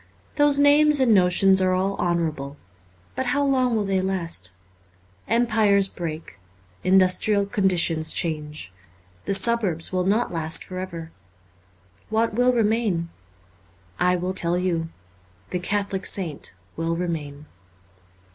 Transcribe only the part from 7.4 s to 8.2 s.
conditions